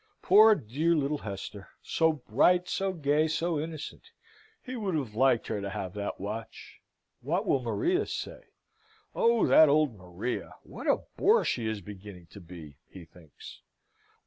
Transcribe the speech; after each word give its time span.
Poor 0.23 0.55
dear 0.55 0.95
little 0.95 1.19
Hester! 1.19 1.69
so 1.83 2.13
bright, 2.13 2.67
so 2.67 2.91
gay, 2.91 3.27
so 3.27 3.59
innocent! 3.59 4.09
he 4.63 4.75
would 4.75 4.95
have 4.95 5.13
liked 5.13 5.45
her 5.45 5.61
to 5.61 5.69
have 5.69 5.93
that 5.93 6.19
watch. 6.19 6.79
What 7.19 7.45
will 7.45 7.61
Maria 7.61 8.07
say? 8.07 8.45
(Oh, 9.13 9.45
that 9.45 9.69
old 9.69 9.95
Maria! 9.95 10.55
what 10.63 10.87
a 10.87 11.03
bore 11.17 11.45
she 11.45 11.67
is 11.67 11.81
beginning 11.81 12.25
to 12.31 12.41
be! 12.41 12.79
he 12.89 13.05
thinks.) 13.05 13.61